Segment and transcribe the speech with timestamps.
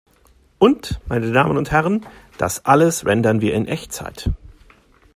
[0.57, 2.03] Und, meine Damen und Herren,
[2.39, 4.31] das alles rendern wir in Echtzeit!